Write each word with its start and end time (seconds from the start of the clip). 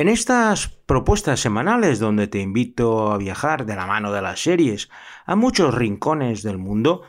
En 0.00 0.06
estas 0.06 0.68
propuestas 0.68 1.40
semanales 1.40 1.98
donde 1.98 2.28
te 2.28 2.38
invito 2.38 3.10
a 3.10 3.18
viajar 3.18 3.66
de 3.66 3.74
la 3.74 3.84
mano 3.84 4.12
de 4.12 4.22
las 4.22 4.40
series 4.40 4.90
a 5.26 5.34
muchos 5.34 5.74
rincones 5.74 6.44
del 6.44 6.56
mundo, 6.56 7.02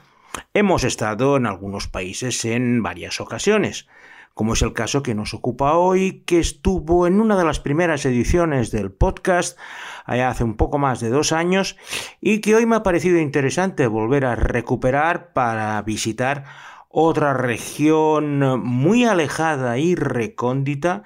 hemos 0.56 0.84
estado 0.84 1.38
en 1.38 1.46
algunos 1.46 1.88
países 1.88 2.44
en 2.46 2.82
varias 2.82 3.22
ocasiones, 3.22 3.88
como 4.34 4.54
es 4.54 4.64
el 4.64 4.74
caso 4.74 5.04
que 5.04 5.14
nos 5.14 5.36
ocupa 5.36 5.74
hoy, 5.74 6.24
que 6.26 6.40
estuvo 6.40 7.06
en 7.06 7.22
una 7.22 7.38
de 7.38 7.46
las 7.46 7.60
primeras 7.60 8.08
ediciones 8.08 8.72
del 8.72 8.92
podcast 8.92 9.60
allá 10.06 10.32
hace 10.32 10.44
un 10.44 10.56
poco 10.58 10.80
más 10.80 11.00
de 11.00 11.10
dos 11.10 11.32
años 11.32 11.78
y 12.22 12.42
que 12.42 12.56
hoy 12.56 12.66
me 12.66 12.78
ha 12.78 12.82
parecido 12.82 13.20
interesante 13.20 13.86
volver 13.86 14.26
a 14.26 14.34
recuperar 14.34 15.32
para 15.34 15.80
visitar 15.84 16.46
otra 16.90 17.36
región 17.36 18.40
muy 18.64 19.06
alejada 19.06 19.78
y 19.78 19.94
recóndita 19.94 21.04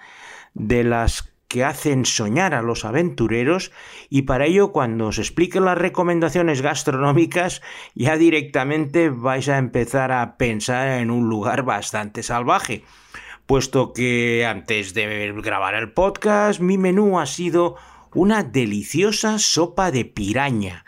de 0.53 0.85
las 0.85 1.32
que 1.53 1.63
hacen 1.63 2.03
soñar 2.03 2.55
a 2.55 2.63
los 2.63 2.83
aventureros 2.83 3.71
y 4.09 4.23
para 4.23 4.47
ello 4.47 4.71
cuando 4.71 5.05
os 5.05 5.19
explique 5.19 5.59
las 5.59 5.77
recomendaciones 5.77 6.63
gastronómicas 6.63 7.61
ya 7.93 8.17
directamente 8.17 9.11
vais 9.11 9.47
a 9.49 9.59
empezar 9.59 10.11
a 10.11 10.35
pensar 10.37 10.99
en 10.99 11.11
un 11.11 11.29
lugar 11.29 11.61
bastante 11.61 12.23
salvaje, 12.23 12.83
puesto 13.45 13.93
que 13.93 14.47
antes 14.47 14.95
de 14.95 15.31
grabar 15.43 15.75
el 15.75 15.91
podcast 15.91 16.59
mi 16.59 16.79
menú 16.79 17.19
ha 17.19 17.27
sido 17.27 17.75
una 18.15 18.41
deliciosa 18.41 19.37
sopa 19.37 19.91
de 19.91 20.05
piraña 20.05 20.85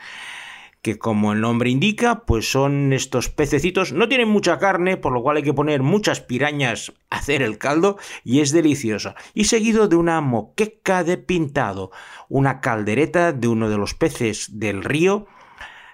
que 0.86 1.00
como 1.00 1.34
el 1.34 1.42
nombre 1.42 1.72
indica, 1.72 2.26
pues 2.28 2.52
son 2.52 2.94
estos 2.94 3.28
pececitos, 3.30 3.92
no 3.92 4.08
tienen 4.08 4.30
mucha 4.30 4.60
carne, 4.60 4.98
por 4.98 5.14
lo 5.14 5.24
cual 5.24 5.38
hay 5.38 5.42
que 5.42 5.52
poner 5.52 5.82
muchas 5.82 6.22
pirañas 6.22 6.94
a 7.10 7.16
hacer 7.18 7.42
el 7.42 7.58
caldo 7.58 7.98
y 8.24 8.42
es 8.42 8.52
delicioso. 8.52 9.16
Y 9.34 9.46
seguido 9.46 9.88
de 9.88 9.96
una 9.96 10.22
moqueca 10.22 11.04
de 11.04 11.18
pintado, 11.18 11.90
una 12.30 12.62
caldereta 12.62 13.32
de 13.34 13.48
uno 13.48 13.68
de 13.68 13.78
los 13.78 13.96
peces 13.96 14.60
del 14.60 14.84
río 14.84 15.26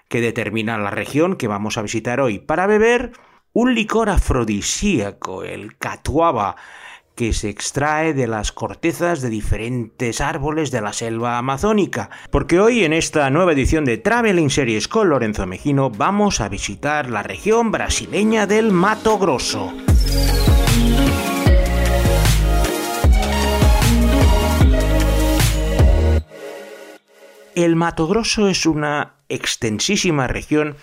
que 0.08 0.20
determina 0.20 0.76
la 0.76 0.90
región 0.90 1.36
que 1.36 1.48
vamos 1.48 1.78
a 1.78 1.82
visitar 1.82 2.20
hoy. 2.20 2.38
Para 2.38 2.66
beber, 2.66 3.12
un 3.54 3.74
licor 3.74 4.10
afrodisíaco, 4.10 5.42
el 5.42 5.78
catuaba, 5.78 6.56
que 7.14 7.32
se 7.32 7.48
extrae 7.48 8.14
de 8.14 8.26
las 8.26 8.52
cortezas 8.52 9.20
de 9.20 9.30
diferentes 9.30 10.20
árboles 10.20 10.70
de 10.70 10.80
la 10.80 10.92
selva 10.92 11.38
amazónica. 11.38 12.10
Porque 12.30 12.60
hoy 12.60 12.84
en 12.84 12.92
esta 12.92 13.28
nueva 13.30 13.52
edición 13.52 13.84
de 13.84 13.98
Traveling 13.98 14.50
Series 14.50 14.88
con 14.88 15.08
Lorenzo 15.08 15.46
Mejino 15.46 15.90
vamos 15.90 16.40
a 16.40 16.48
visitar 16.48 17.10
la 17.10 17.22
región 17.22 17.70
brasileña 17.70 18.46
del 18.46 18.72
Mato 18.72 19.18
Grosso. 19.18 19.72
El 27.54 27.76
Mato 27.76 28.06
Grosso 28.06 28.48
es 28.48 28.64
una 28.64 29.16
extensísima 29.28 30.26
región 30.26 30.76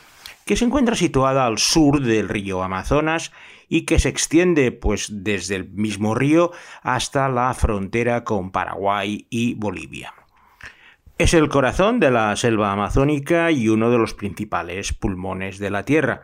que 0.46 0.56
se 0.56 0.66
encuentra 0.66 0.96
situada 0.96 1.46
al 1.46 1.58
sur 1.58 2.02
del 2.02 2.30
río 2.30 2.62
Amazonas 2.62 3.32
y 3.70 3.86
que 3.86 4.00
se 4.00 4.10
extiende 4.10 4.72
pues 4.72 5.08
desde 5.24 5.56
el 5.56 5.70
mismo 5.70 6.16
río 6.16 6.52
hasta 6.82 7.30
la 7.30 7.54
frontera 7.54 8.24
con 8.24 8.52
Paraguay 8.52 9.28
y 9.30 9.54
Bolivia. 9.54 10.14
Es 11.18 11.34
el 11.34 11.50
corazón 11.50 12.00
de 12.00 12.12
la 12.12 12.36
selva 12.36 12.72
amazónica 12.72 13.52
y 13.52 13.70
uno 13.70 13.92
de 13.92 13.98
los 13.98 14.14
principales 14.14 14.94
pulmones 14.94 15.60
de 15.60 15.70
la 15.70 15.84
Tierra, 15.84 16.24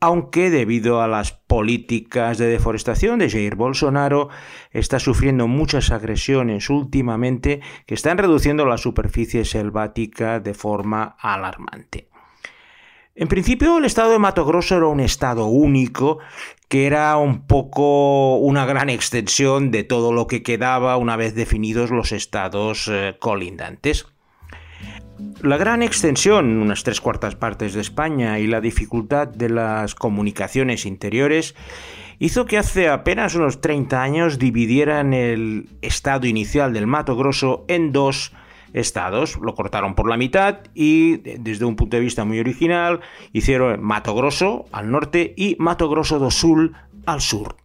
aunque 0.00 0.50
debido 0.50 1.00
a 1.00 1.06
las 1.06 1.32
políticas 1.32 2.36
de 2.38 2.46
deforestación 2.46 3.20
de 3.20 3.30
Jair 3.30 3.54
Bolsonaro 3.54 4.30
está 4.72 4.98
sufriendo 4.98 5.46
muchas 5.46 5.92
agresiones 5.92 6.70
últimamente 6.70 7.60
que 7.86 7.94
están 7.94 8.18
reduciendo 8.18 8.66
la 8.66 8.78
superficie 8.78 9.44
selvática 9.44 10.40
de 10.40 10.54
forma 10.54 11.14
alarmante. 11.20 12.11
En 13.14 13.28
principio 13.28 13.76
el 13.76 13.84
estado 13.84 14.12
de 14.12 14.18
Mato 14.18 14.46
Grosso 14.46 14.76
era 14.76 14.86
un 14.86 15.00
estado 15.00 15.46
único 15.46 16.18
que 16.68 16.86
era 16.86 17.14
un 17.18 17.46
poco 17.46 18.38
una 18.38 18.64
gran 18.64 18.88
extensión 18.88 19.70
de 19.70 19.84
todo 19.84 20.14
lo 20.14 20.26
que 20.26 20.42
quedaba 20.42 20.96
una 20.96 21.16
vez 21.16 21.34
definidos 21.34 21.90
los 21.90 22.12
estados 22.12 22.88
eh, 22.90 23.16
colindantes. 23.18 24.06
La 25.42 25.58
gran 25.58 25.82
extensión, 25.82 26.62
unas 26.62 26.84
tres 26.84 27.02
cuartas 27.02 27.36
partes 27.36 27.74
de 27.74 27.82
España, 27.82 28.38
y 28.38 28.46
la 28.46 28.62
dificultad 28.62 29.28
de 29.28 29.50
las 29.50 29.94
comunicaciones 29.94 30.86
interiores 30.86 31.54
hizo 32.18 32.46
que 32.46 32.56
hace 32.56 32.88
apenas 32.88 33.34
unos 33.34 33.60
30 33.60 34.02
años 34.02 34.38
dividieran 34.38 35.12
el 35.12 35.68
estado 35.82 36.26
inicial 36.26 36.72
del 36.72 36.86
Mato 36.86 37.14
Grosso 37.14 37.66
en 37.68 37.92
dos 37.92 38.32
estados. 38.72 39.38
Lo 39.40 39.54
cortaron 39.54 39.94
por 39.94 40.08
la 40.08 40.16
mitad 40.16 40.60
y 40.74 41.18
desde 41.18 41.64
un 41.64 41.76
punto 41.76 41.96
de 41.96 42.02
vista 42.02 42.24
muy 42.24 42.38
original 42.40 43.00
hicieron 43.32 43.82
Mato 43.82 44.14
Grosso 44.14 44.66
al 44.72 44.90
norte 44.90 45.34
y 45.36 45.56
Mato 45.58 45.88
Grosso 45.88 46.18
do 46.18 46.30
Sul 46.30 46.74
al 47.06 47.20
sur. 47.20 47.56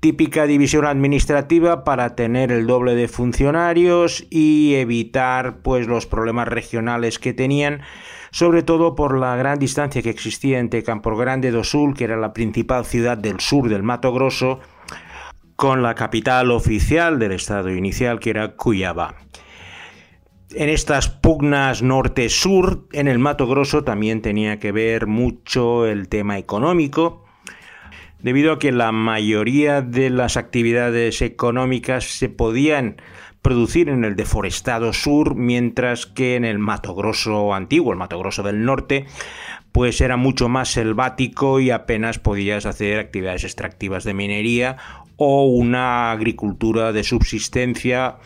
Típica 0.00 0.46
división 0.46 0.84
administrativa 0.86 1.82
para 1.82 2.14
tener 2.14 2.52
el 2.52 2.68
doble 2.68 2.94
de 2.94 3.08
funcionarios 3.08 4.24
y 4.30 4.74
evitar 4.74 5.58
pues 5.62 5.88
los 5.88 6.06
problemas 6.06 6.46
regionales 6.46 7.18
que 7.18 7.34
tenían, 7.34 7.80
sobre 8.30 8.62
todo 8.62 8.94
por 8.94 9.18
la 9.18 9.34
gran 9.34 9.58
distancia 9.58 10.00
que 10.00 10.10
existía 10.10 10.60
entre 10.60 10.84
Campo 10.84 11.16
Grande 11.16 11.50
do 11.50 11.64
Sul, 11.64 11.94
que 11.94 12.04
era 12.04 12.16
la 12.16 12.32
principal 12.32 12.84
ciudad 12.84 13.18
del 13.18 13.40
sur 13.40 13.68
del 13.68 13.82
Mato 13.82 14.12
Grosso, 14.12 14.60
con 15.56 15.82
la 15.82 15.96
capital 15.96 16.52
oficial 16.52 17.18
del 17.18 17.32
estado 17.32 17.68
inicial 17.74 18.20
que 18.20 18.30
era 18.30 18.54
Cuyaba. 18.54 19.16
En 20.54 20.70
estas 20.70 21.10
pugnas 21.10 21.82
norte-sur, 21.82 22.88
en 22.92 23.06
el 23.06 23.18
Mato 23.18 23.46
Grosso 23.46 23.84
también 23.84 24.22
tenía 24.22 24.58
que 24.58 24.72
ver 24.72 25.06
mucho 25.06 25.86
el 25.86 26.08
tema 26.08 26.38
económico, 26.38 27.26
debido 28.20 28.52
a 28.52 28.58
que 28.58 28.72
la 28.72 28.90
mayoría 28.90 29.82
de 29.82 30.08
las 30.08 30.38
actividades 30.38 31.20
económicas 31.20 32.04
se 32.04 32.30
podían 32.30 32.96
producir 33.42 33.90
en 33.90 34.04
el 34.04 34.16
deforestado 34.16 34.94
sur, 34.94 35.34
mientras 35.34 36.06
que 36.06 36.36
en 36.36 36.46
el 36.46 36.58
Mato 36.58 36.94
Grosso 36.94 37.52
antiguo, 37.52 37.92
el 37.92 37.98
Mato 37.98 38.18
Grosso 38.18 38.42
del 38.42 38.64
norte, 38.64 39.04
pues 39.70 40.00
era 40.00 40.16
mucho 40.16 40.48
más 40.48 40.70
selvático 40.70 41.60
y 41.60 41.70
apenas 41.70 42.18
podías 42.18 42.64
hacer 42.64 42.98
actividades 42.98 43.44
extractivas 43.44 44.02
de 44.02 44.14
minería 44.14 44.78
o 45.16 45.44
una 45.44 46.10
agricultura 46.10 46.92
de 46.92 47.04
subsistencia 47.04 48.16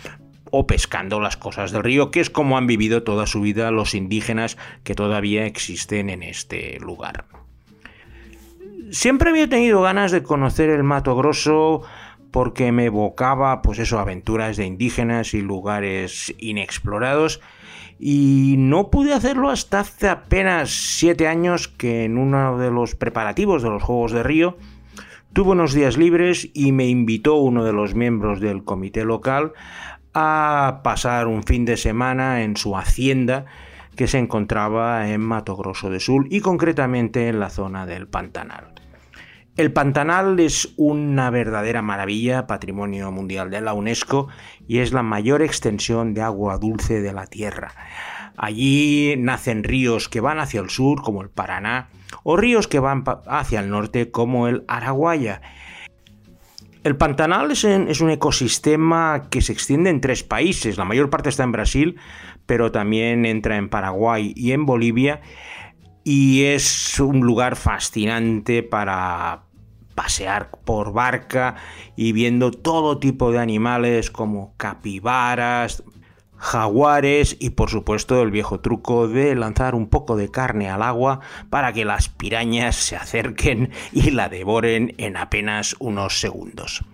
o 0.52 0.66
pescando 0.66 1.18
las 1.18 1.36
cosas 1.36 1.72
del 1.72 1.82
río, 1.82 2.10
que 2.10 2.20
es 2.20 2.30
como 2.30 2.56
han 2.56 2.66
vivido 2.66 3.02
toda 3.02 3.26
su 3.26 3.40
vida 3.40 3.70
los 3.70 3.94
indígenas 3.94 4.58
que 4.84 4.94
todavía 4.94 5.46
existen 5.46 6.10
en 6.10 6.22
este 6.22 6.78
lugar. 6.78 7.24
Siempre 8.90 9.30
había 9.30 9.48
tenido 9.48 9.80
ganas 9.80 10.12
de 10.12 10.22
conocer 10.22 10.68
el 10.68 10.82
Mato 10.82 11.16
Grosso 11.16 11.82
porque 12.30 12.70
me 12.70 12.86
evocaba, 12.86 13.62
pues 13.62 13.78
eso, 13.78 13.98
aventuras 13.98 14.58
de 14.58 14.66
indígenas 14.66 15.32
y 15.32 15.40
lugares 15.40 16.34
inexplorados. 16.38 17.40
Y 17.98 18.56
no 18.58 18.90
pude 18.90 19.14
hacerlo 19.14 19.48
hasta 19.48 19.80
hace 19.80 20.10
apenas 20.10 20.70
siete 20.70 21.28
años 21.28 21.68
que 21.68 22.04
en 22.04 22.18
uno 22.18 22.58
de 22.58 22.70
los 22.70 22.94
preparativos 22.94 23.62
de 23.62 23.70
los 23.70 23.82
Juegos 23.82 24.12
de 24.12 24.22
Río 24.22 24.58
tuve 25.32 25.52
unos 25.52 25.72
días 25.72 25.96
libres 25.96 26.50
y 26.52 26.72
me 26.72 26.86
invitó 26.86 27.36
uno 27.36 27.64
de 27.64 27.72
los 27.72 27.94
miembros 27.94 28.40
del 28.40 28.64
comité 28.64 29.04
local 29.04 29.52
a 30.14 30.80
pasar 30.84 31.26
un 31.26 31.42
fin 31.42 31.64
de 31.64 31.76
semana 31.76 32.42
en 32.42 32.56
su 32.56 32.76
hacienda 32.76 33.46
que 33.96 34.08
se 34.08 34.18
encontraba 34.18 35.08
en 35.08 35.20
Mato 35.20 35.56
Grosso 35.56 35.90
de 35.90 36.00
Sul 36.00 36.26
y 36.30 36.40
concretamente 36.40 37.28
en 37.28 37.40
la 37.40 37.50
zona 37.50 37.86
del 37.86 38.08
Pantanal. 38.08 38.72
El 39.54 39.70
Pantanal 39.70 40.40
es 40.40 40.72
una 40.78 41.28
verdadera 41.28 41.82
maravilla, 41.82 42.46
patrimonio 42.46 43.12
mundial 43.12 43.50
de 43.50 43.60
la 43.60 43.74
UNESCO, 43.74 44.28
y 44.66 44.78
es 44.78 44.92
la 44.92 45.02
mayor 45.02 45.42
extensión 45.42 46.14
de 46.14 46.22
agua 46.22 46.56
dulce 46.56 47.02
de 47.02 47.12
la 47.12 47.26
Tierra. 47.26 47.72
Allí 48.38 49.14
nacen 49.18 49.62
ríos 49.62 50.08
que 50.08 50.20
van 50.20 50.38
hacia 50.38 50.60
el 50.60 50.70
sur, 50.70 51.02
como 51.02 51.20
el 51.20 51.28
Paraná, 51.28 51.90
o 52.22 52.38
ríos 52.38 52.66
que 52.66 52.78
van 52.78 53.04
hacia 53.26 53.60
el 53.60 53.68
norte, 53.68 54.10
como 54.10 54.48
el 54.48 54.64
Araguaya, 54.68 55.42
el 56.84 56.96
Pantanal 56.96 57.50
es, 57.52 57.64
un 57.64 58.10
ecosistema 58.10 59.28
que 59.30 59.40
se 59.40 59.52
extiende 59.52 59.90
en 59.90 60.00
tres 60.00 60.24
países. 60.24 60.76
La 60.76 60.84
mayor 60.84 61.10
parte 61.10 61.28
está 61.28 61.44
en 61.44 61.52
Brasil, 61.52 61.96
pero 62.46 62.72
también 62.72 63.24
entra 63.24 63.56
en 63.56 63.68
Paraguay 63.68 64.32
y 64.36 64.52
en 64.52 64.66
Bolivia. 64.66 65.20
Y 66.02 66.44
es 66.44 66.98
un 66.98 67.20
lugar 67.20 67.54
fascinante 67.54 68.64
para 68.64 69.44
pasear 69.94 70.50
por 70.64 70.92
barca 70.92 71.54
y 71.96 72.12
viendo 72.12 72.50
todo 72.50 72.98
tipo 72.98 73.30
de 73.30 73.38
animales 73.38 74.10
como 74.10 74.54
capibaras, 74.56 75.84
jaguares 76.42 77.36
y 77.38 77.50
por 77.50 77.70
supuesto 77.70 78.20
el 78.20 78.32
viejo 78.32 78.58
truco 78.58 79.06
de 79.06 79.36
lanzar 79.36 79.76
un 79.76 79.88
poco 79.88 80.16
de 80.16 80.28
carne 80.28 80.68
al 80.68 80.82
agua 80.82 81.20
para 81.50 81.72
que 81.72 81.84
las 81.84 82.08
pirañas 82.08 82.74
se 82.74 82.96
acerquen 82.96 83.70
y 83.92 84.10
la 84.10 84.28
devoren 84.28 84.92
en 84.98 85.16
apenas 85.16 85.76
unos 85.78 86.18
segundos. 86.18 86.84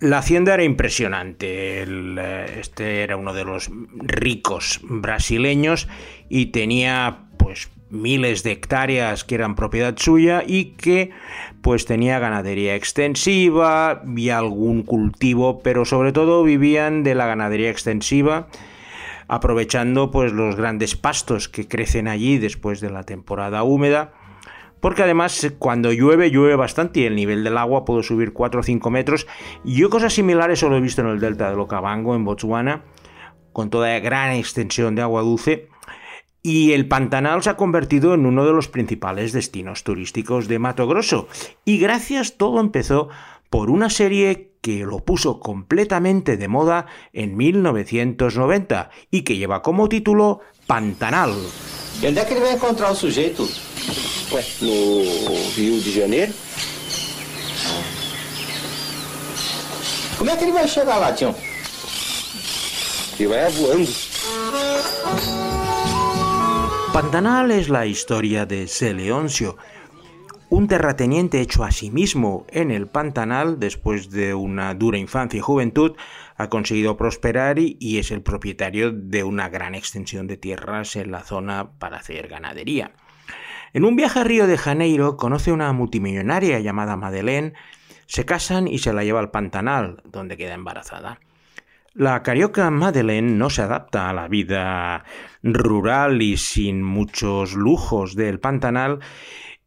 La 0.00 0.18
hacienda 0.18 0.52
era 0.54 0.64
impresionante. 0.64 1.84
Eh, 1.84 2.56
este 2.58 3.04
era 3.04 3.16
uno 3.16 3.32
de 3.32 3.44
los 3.44 3.70
ricos 3.92 4.80
brasileños 4.82 5.88
y 6.28 6.46
tenía 6.46 7.28
pues 7.38 7.70
miles 7.94 8.42
de 8.42 8.52
hectáreas 8.52 9.24
que 9.24 9.36
eran 9.36 9.54
propiedad 9.54 9.94
suya 9.96 10.42
y 10.46 10.72
que 10.76 11.10
pues 11.62 11.86
tenía 11.86 12.18
ganadería 12.18 12.74
extensiva 12.74 14.02
y 14.16 14.28
algún 14.28 14.82
cultivo, 14.82 15.60
pero 15.62 15.84
sobre 15.84 16.12
todo 16.12 16.44
vivían 16.44 17.02
de 17.04 17.14
la 17.14 17.26
ganadería 17.26 17.70
extensiva 17.70 18.48
aprovechando 19.26 20.10
pues 20.10 20.32
los 20.32 20.56
grandes 20.56 20.96
pastos 20.96 21.48
que 21.48 21.66
crecen 21.66 22.08
allí 22.08 22.36
después 22.36 22.80
de 22.80 22.90
la 22.90 23.04
temporada 23.04 23.62
húmeda 23.62 24.12
porque 24.84 25.02
además 25.02 25.50
cuando 25.58 25.92
llueve, 25.92 26.30
llueve 26.30 26.56
bastante 26.56 27.00
y 27.00 27.04
el 27.04 27.16
nivel 27.16 27.42
del 27.42 27.56
agua 27.56 27.86
puede 27.86 28.02
subir 28.02 28.34
4 28.34 28.60
o 28.60 28.62
5 28.62 28.90
metros. 28.90 29.26
Yo 29.64 29.88
cosas 29.88 30.12
similares 30.12 30.58
solo 30.58 30.76
he 30.76 30.80
visto 30.82 31.00
en 31.00 31.06
el 31.06 31.20
delta 31.20 31.48
del 31.48 31.58
Okavango, 31.58 32.14
en 32.14 32.26
Botswana, 32.26 32.82
con 33.54 33.70
toda 33.70 33.98
gran 34.00 34.32
extensión 34.32 34.94
de 34.94 35.00
agua 35.00 35.22
dulce. 35.22 35.70
Y 36.46 36.72
el 36.72 36.88
Pantanal 36.88 37.42
se 37.42 37.48
ha 37.48 37.56
convertido 37.56 38.12
en 38.12 38.26
uno 38.26 38.44
de 38.44 38.52
los 38.52 38.68
principales 38.68 39.32
destinos 39.32 39.82
turísticos 39.82 40.46
de 40.46 40.58
Mato 40.58 40.86
Grosso. 40.86 41.26
Y 41.64 41.78
gracias 41.78 42.36
todo 42.36 42.60
empezó 42.60 43.08
por 43.48 43.70
una 43.70 43.88
serie 43.88 44.50
que 44.60 44.84
lo 44.84 44.98
puso 44.98 45.40
completamente 45.40 46.36
de 46.36 46.48
moda 46.48 46.84
en 47.14 47.34
1990 47.34 48.90
y 49.10 49.22
que 49.22 49.38
lleva 49.38 49.62
como 49.62 49.88
título 49.88 50.40
Pantanal. 50.66 51.32
¿Y 52.02 52.04
dónde 52.04 52.26
que 52.26 52.38
va 52.38 52.48
a 52.48 52.52
encontrar 52.52 52.90
el 52.90 52.96
sujeto? 52.98 53.48
Ué, 54.30 54.44
no 54.60 55.56
Rio 55.56 55.80
de 55.80 55.92
Janeiro? 55.98 56.32
Como 60.18 60.30
é 60.30 60.36
que 60.36 60.44
ele 60.44 60.52
vai 60.52 60.68
chegar 60.68 60.98
lá, 60.98 61.10
Tião? 61.10 61.34
Ele 63.18 63.28
vai 63.28 63.50
voando. 63.50 63.88
Pantanal 66.94 67.50
es 67.50 67.70
la 67.70 67.86
historia 67.86 68.46
de 68.46 68.68
Seleoncio, 68.68 69.56
un 70.48 70.68
terrateniente 70.68 71.40
hecho 71.40 71.64
a 71.64 71.72
sí 71.72 71.90
mismo 71.90 72.46
en 72.50 72.70
el 72.70 72.86
Pantanal 72.86 73.58
después 73.58 74.10
de 74.10 74.32
una 74.32 74.74
dura 74.74 74.96
infancia 74.96 75.38
y 75.38 75.40
juventud, 75.40 75.96
ha 76.36 76.48
conseguido 76.48 76.96
prosperar 76.96 77.58
y 77.58 77.98
es 77.98 78.12
el 78.12 78.22
propietario 78.22 78.92
de 78.92 79.24
una 79.24 79.48
gran 79.48 79.74
extensión 79.74 80.28
de 80.28 80.36
tierras 80.36 80.94
en 80.94 81.10
la 81.10 81.24
zona 81.24 81.72
para 81.80 81.96
hacer 81.96 82.28
ganadería. 82.28 82.92
En 83.72 83.84
un 83.84 83.96
viaje 83.96 84.20
a 84.20 84.24
Río 84.24 84.46
de 84.46 84.56
Janeiro 84.56 85.16
conoce 85.16 85.50
a 85.50 85.54
una 85.54 85.72
multimillonaria 85.72 86.60
llamada 86.60 86.96
Madeleine, 86.96 87.54
se 88.06 88.24
casan 88.24 88.68
y 88.68 88.78
se 88.78 88.92
la 88.92 89.02
lleva 89.02 89.18
al 89.18 89.32
Pantanal, 89.32 90.00
donde 90.04 90.36
queda 90.36 90.54
embarazada. 90.54 91.18
La 91.96 92.24
carioca 92.24 92.68
Madeleine 92.72 93.36
no 93.36 93.50
se 93.50 93.62
adapta 93.62 94.10
a 94.10 94.12
la 94.12 94.26
vida 94.26 95.04
rural 95.44 96.22
y 96.22 96.36
sin 96.38 96.82
muchos 96.82 97.54
lujos 97.54 98.16
del 98.16 98.40
Pantanal 98.40 98.98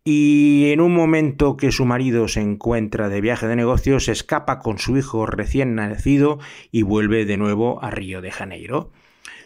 y 0.03 0.71
en 0.73 0.81
un 0.81 0.93
momento 0.93 1.55
que 1.55 1.71
su 1.71 1.85
marido 1.85 2.27
se 2.27 2.41
encuentra 2.41 3.07
de 3.07 3.21
viaje 3.21 3.47
de 3.47 3.55
negocios, 3.55 4.09
escapa 4.09 4.59
con 4.59 4.77
su 4.77 4.97
hijo 4.97 5.25
recién 5.25 5.75
nacido 5.75 6.39
y 6.69 6.81
vuelve 6.81 7.23
de 7.23 7.37
nuevo 7.37 7.81
a 7.81 7.91
Río 7.91 8.19
de 8.19 8.31
Janeiro. 8.31 8.91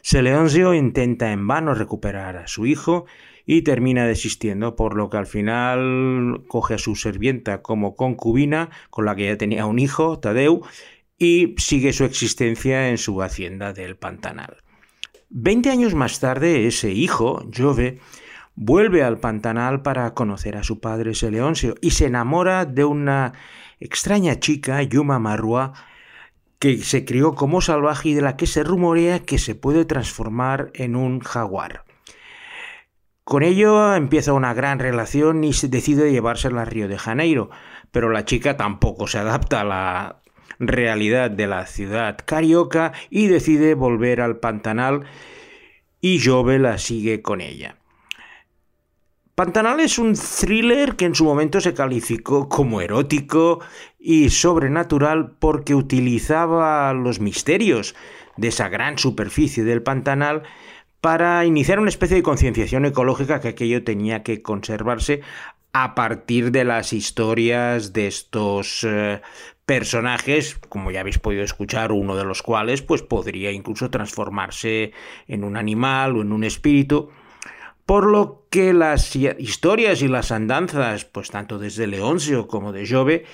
Seleoncio 0.01 0.74
intenta 0.74 1.31
en 1.31 1.45
vano 1.45 1.75
recuperar 1.75 2.38
a 2.38 2.48
su 2.48 2.66
hijo 2.66 3.06
y 3.45 3.62
termina 3.62 4.07
desistiendo, 4.07 4.75
por 4.75 4.95
lo 4.95 5.12
que 5.12 5.18
al 5.18 5.27
final 5.27 6.45
coge 6.48 6.74
a 6.74 6.80
su 6.80 6.95
sirvienta 6.95 7.62
como 7.62 7.95
concubina, 7.95 8.72
con 8.89 9.06
la 9.06 9.16
que 9.16 9.25
ya 9.25 9.38
tenía 9.38 9.68
un 9.68 9.77
hijo, 9.77 10.18
Tadeu, 10.18 10.63
y 11.21 11.53
sigue 11.59 11.94
su 11.94 12.03
existencia 12.03 12.89
en 12.89 12.97
su 12.97 13.21
hacienda 13.21 13.73
del 13.73 13.95
Pantanal. 13.95 14.57
Veinte 15.29 15.69
años 15.69 15.94
más 15.94 16.19
tarde, 16.19 16.65
ese 16.65 16.89
hijo, 16.89 17.47
Jove, 17.56 18.00
vuelve 18.56 19.03
al 19.03 19.19
Pantanal 19.19 19.83
para 19.83 20.15
conocer 20.15 20.57
a 20.57 20.63
su 20.63 20.79
padre 20.79 21.13
Seleoncio 21.13 21.75
y 21.79 21.91
se 21.91 22.07
enamora 22.07 22.65
de 22.65 22.85
una 22.85 23.33
extraña 23.79 24.39
chica, 24.39 24.81
Yuma 24.81 25.19
Marua, 25.19 25.73
que 26.57 26.79
se 26.79 27.06
crió 27.06 27.35
como 27.35 27.62
salvaje 27.62 28.09
y 28.09 28.13
de 28.15 28.21
la 28.21 28.35
que 28.35 28.47
se 28.47 28.63
rumorea 28.63 29.19
que 29.19 29.38
se 29.38 29.53
puede 29.53 29.85
transformar 29.85 30.71
en 30.74 30.95
un 30.95 31.19
jaguar. 31.19 31.85
Con 33.24 33.44
ello 33.44 33.94
empieza 33.94 34.33
una 34.33 34.56
gran 34.56 34.79
relación 34.79 35.44
y 35.44 35.53
se 35.53 35.67
decide 35.67 36.12
llevársela 36.12 36.63
a 36.63 36.65
Río 36.65 36.88
de 36.88 36.97
Janeiro, 36.97 37.51
pero 37.91 38.09
la 38.09 38.25
chica 38.25 38.57
tampoco 38.57 39.06
se 39.06 39.19
adapta 39.19 39.62
a 39.62 39.63
la 39.63 40.20
realidad 40.68 41.31
de 41.31 41.48
la 41.48 41.66
ciudad 41.66 42.18
carioca 42.24 42.94
y 43.10 43.28
decide 43.28 43.74
volver 43.74 44.22
al 44.22 44.38
Pantanal 44.38 45.06
y 46.00 46.19
Jove 46.24 46.60
la 46.60 46.78
sigue 46.78 47.22
con 47.22 47.42
ella. 47.42 47.75
Pantanal 49.36 49.80
es 49.80 49.98
un 49.98 50.13
thriller 50.13 50.96
que 50.96 51.06
en 51.06 51.16
su 51.16 51.24
momento 51.24 51.62
se 51.62 51.74
calificó 51.74 52.50
como 52.50 52.81
erótico 52.81 53.60
y 53.98 54.30
sobrenatural 54.30 55.31
porque 55.40 55.74
utilizaba 55.74 56.94
los 56.94 57.19
misterios 57.19 57.96
de 58.38 58.50
esa 58.50 58.69
gran 58.69 58.98
superficie 58.98 59.63
del 59.63 59.81
Pantanal 59.81 60.44
para 61.02 61.44
iniciar 61.46 61.80
una 61.80 61.90
especie 61.90 62.18
de 62.18 62.24
concienciación 62.24 62.86
ecológica 62.86 63.42
que 63.42 63.48
aquello 63.50 63.84
tenía 63.84 64.22
que 64.22 64.44
conservarse 64.44 65.22
a 65.73 65.95
partir 65.95 66.51
de 66.51 66.63
las 66.65 66.94
historias 66.94 67.94
de 67.94 68.07
estos 68.07 68.83
eh, 68.83 69.21
personajes, 69.65 70.59
como 70.69 70.91
ya 70.91 71.00
habéis 71.00 71.19
podido 71.19 71.44
escuchar, 71.44 71.91
uno 71.91 72.15
de 72.15 72.25
los 72.25 72.41
cuales 72.41 72.81
pues 72.81 73.01
podría 73.01 73.51
incluso 73.51 73.89
transformarse 73.89 74.91
en 75.27 75.44
un 75.44 75.56
animal 75.56 76.18
o 76.18 76.21
en 76.21 76.33
un 76.33 76.44
espíritu, 76.44 77.09
por 77.91 78.05
lo 78.05 78.47
que 78.49 78.71
las 78.71 79.17
historias 79.17 80.01
y 80.01 80.07
las 80.07 80.31
andanzas, 80.31 81.03
pues 81.03 81.29
tanto 81.29 81.59
desde 81.59 81.88
Leoncio 81.88 82.47
como 82.47 82.71
de 82.71 82.88
Jove, 82.88 83.25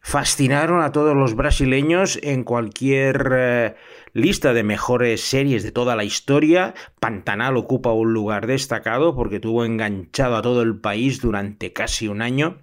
fascinaron 0.00 0.80
a 0.80 0.92
todos 0.92 1.16
los 1.16 1.34
brasileños 1.34 2.16
en 2.22 2.44
cualquier 2.44 3.32
eh, 3.36 3.74
lista 4.12 4.52
de 4.52 4.62
mejores 4.62 5.22
series 5.22 5.64
de 5.64 5.72
toda 5.72 5.96
la 5.96 6.04
historia. 6.04 6.72
Pantanal 7.00 7.56
ocupa 7.56 7.90
un 7.90 8.12
lugar 8.12 8.46
destacado 8.46 9.16
porque 9.16 9.40
tuvo 9.40 9.64
enganchado 9.64 10.36
a 10.36 10.42
todo 10.42 10.62
el 10.62 10.78
país 10.78 11.20
durante 11.20 11.72
casi 11.72 12.06
un 12.06 12.22
año 12.22 12.58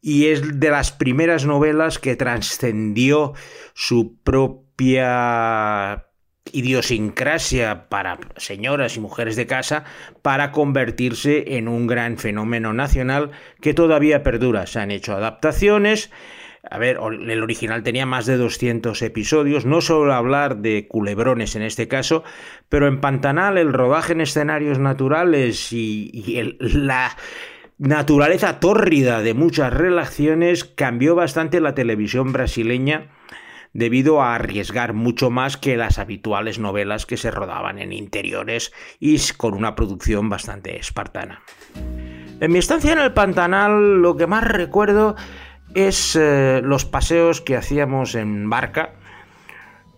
y 0.00 0.26
es 0.26 0.58
de 0.58 0.70
las 0.70 0.90
primeras 0.90 1.46
novelas 1.46 2.00
que 2.00 2.16
trascendió 2.16 3.32
su 3.74 4.16
propia 4.24 6.07
idiosincrasia 6.52 7.88
para 7.88 8.18
señoras 8.36 8.96
y 8.96 9.00
mujeres 9.00 9.36
de 9.36 9.46
casa 9.46 9.84
para 10.22 10.52
convertirse 10.52 11.56
en 11.56 11.68
un 11.68 11.86
gran 11.86 12.18
fenómeno 12.18 12.72
nacional 12.72 13.30
que 13.60 13.74
todavía 13.74 14.22
perdura. 14.22 14.66
Se 14.66 14.80
han 14.80 14.90
hecho 14.90 15.14
adaptaciones, 15.14 16.10
a 16.70 16.78
ver, 16.78 16.98
el 16.98 17.42
original 17.42 17.82
tenía 17.82 18.04
más 18.04 18.26
de 18.26 18.36
200 18.36 19.00
episodios, 19.02 19.64
no 19.64 19.80
solo 19.80 20.12
hablar 20.12 20.58
de 20.58 20.86
culebrones 20.88 21.56
en 21.56 21.62
este 21.62 21.88
caso, 21.88 22.24
pero 22.68 22.88
en 22.88 23.00
Pantanal 23.00 23.58
el 23.58 23.72
rodaje 23.72 24.12
en 24.12 24.20
escenarios 24.20 24.78
naturales 24.78 25.72
y, 25.72 26.56
la 26.60 27.16
naturaleza 27.78 28.58
tórrida 28.60 29.22
de 29.22 29.34
muchas 29.34 29.72
relaciones 29.72 30.64
cambió 30.64 31.14
bastante 31.14 31.60
la 31.60 31.74
televisión 31.74 32.32
brasileña 32.32 33.08
debido 33.72 34.22
a 34.22 34.34
arriesgar 34.34 34.92
mucho 34.92 35.30
más 35.30 35.56
que 35.56 35.76
las 35.76 35.98
habituales 35.98 36.58
novelas 36.58 37.06
que 37.06 37.16
se 37.16 37.30
rodaban 37.30 37.78
en 37.78 37.92
interiores 37.92 38.72
y 39.00 39.18
con 39.36 39.54
una 39.54 39.74
producción 39.74 40.28
bastante 40.28 40.78
espartana. 40.78 41.42
En 42.40 42.52
mi 42.52 42.58
estancia 42.58 42.92
en 42.92 43.00
el 43.00 43.12
Pantanal 43.12 44.00
lo 44.00 44.16
que 44.16 44.26
más 44.26 44.44
recuerdo 44.44 45.16
es 45.74 46.16
eh, 46.16 46.60
los 46.62 46.84
paseos 46.84 47.40
que 47.40 47.56
hacíamos 47.56 48.14
en 48.14 48.48
barca 48.48 48.94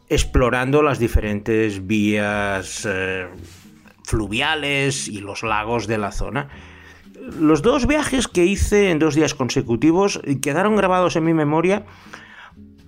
explorando 0.09 0.83
las 0.83 0.99
diferentes 0.99 1.87
vías 1.87 2.87
eh, 2.89 3.29
fluviales 4.05 5.07
y 5.07 5.21
los 5.21 5.43
lagos 5.45 5.87
de 5.87 5.99
la 5.99 6.11
zona. 6.11 6.49
Los 7.39 7.63
dos 7.63 7.87
viajes 7.87 8.27
que 8.27 8.45
hice 8.45 8.91
en 8.91 8.99
dos 8.99 9.15
días 9.15 9.35
consecutivos 9.35 10.21
quedaron 10.43 10.75
grabados 10.75 11.15
en 11.17 11.25
mi 11.25 11.35
memoria 11.35 11.85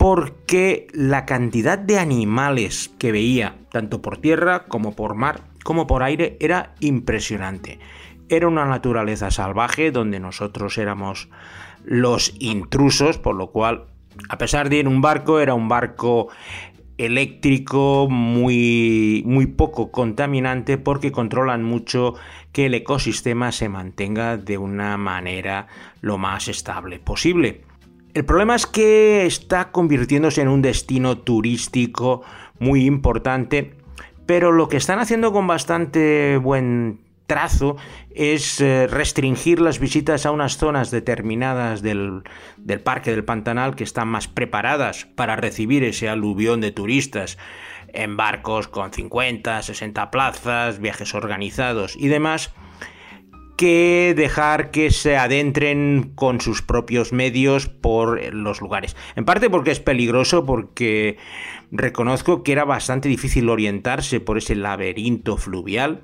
porque 0.03 0.89
la 0.93 1.25
cantidad 1.27 1.79
de 1.79 2.01
animales 2.01 2.93
que 2.99 3.13
veía, 3.13 3.59
tanto 3.71 4.03
por 4.03 4.17
tierra 4.17 4.65
como 4.67 4.97
por 4.97 5.15
mar, 5.15 5.43
como 5.63 5.87
por 5.87 6.03
aire, 6.03 6.37
era 6.41 6.75
impresionante. 6.81 7.79
Era 8.29 8.49
una 8.49 8.65
naturaleza 8.65 9.31
salvaje 9.31 9.93
donde 9.93 10.19
nosotros 10.19 10.77
éramos 10.77 11.29
los 11.85 12.35
intrusos, 12.41 13.19
por 13.19 13.37
lo 13.37 13.53
cual, 13.53 13.85
a 14.29 14.39
pesar 14.39 14.71
de 14.71 14.79
ir 14.79 14.89
un 14.89 15.03
barco, 15.03 15.39
era 15.39 15.55
un 15.55 15.69
barco 15.69 16.31
eléctrico 16.99 18.09
muy, 18.11 19.23
muy 19.25 19.47
poco 19.47 19.93
contaminante 19.93 20.79
porque 20.79 21.13
controlan 21.13 21.63
mucho 21.63 22.17
que 22.51 22.67
el 22.67 22.75
ecosistema 22.75 23.53
se 23.53 23.69
mantenga 23.69 24.37
de 24.37 24.59
una 24.59 24.97
manera 24.97 25.69
lo 26.01 26.19
más 26.19 26.49
estable 26.49 26.99
posible. 26.99 27.72
El 28.15 28.27
problema 28.27 28.55
es 28.55 28.67
que 28.67 29.25
está 29.25 29.71
convirtiéndose 29.71 30.43
en 30.43 30.49
un 30.49 30.61
destino 30.61 31.17
turístico 31.19 32.23
muy 32.59 32.85
importante, 32.85 33.75
pero 34.27 34.53
lo 34.53 34.69
que 34.69 34.77
están 34.77 34.99
haciendo 34.99 35.33
con 35.33 35.47
bastante 35.47 36.37
buen 36.37 37.01
trazo 37.27 37.77
es 38.15 38.61
eh, 38.61 38.87
restringir 38.87 39.63
las 39.63 39.79
visitas 39.79 40.27
a 40.27 40.31
unas 40.31 40.59
zonas 40.59 40.91
determinadas 40.91 41.81
del, 41.81 42.23
del, 42.59 42.81
Parque 42.81 43.13
del 43.13 43.25
Pantanal 43.25 43.77
que 43.77 43.85
están 43.85 44.09
más 44.09 44.29
preparadas 44.29 45.07
para 45.15 45.37
recibir 45.37 45.83
ese 45.83 46.11
aluvión 46.11 46.61
de 46.61 46.71
turistas 46.73 47.39
en 47.95 48.19
barcos 48.19 48.69
con 48.69 48.93
50, 48.93 49.63
60 49.63 50.11
plazas, 50.11 50.81
viajes 50.81 51.15
organizados 51.15 51.97
y 51.97 52.09
demás 52.09 52.53
que 53.63 54.13
dejar 54.17 54.73
que 54.73 54.91
se 54.91 55.17
adentren 55.17 56.11
con 56.17 56.41
sus 56.41 56.63
propios 56.63 57.13
medios 57.13 57.69
por 57.69 58.35
los 58.35 58.61
lugares. 58.61 58.97
En 59.15 59.25
parte 59.25 59.49
porque 59.51 59.71
es 59.71 59.79
peligroso, 59.79 60.45
porque 60.45 61.17
reconozco 61.71 62.43
que 62.43 62.51
era 62.51 62.65
bastante 62.65 63.09
difícil 63.09 63.49
orientarse 63.49 64.19
por 64.19 64.37
ese 64.37 64.57
laberinto 64.57 65.37
fluvial 65.37 66.03